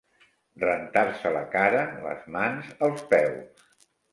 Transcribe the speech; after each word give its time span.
Rentar-se 0.63 1.33
la 1.35 1.43
cara, 1.57 1.83
les 2.09 2.27
mans, 2.37 2.73
els 2.89 3.05
peus. 3.13 3.67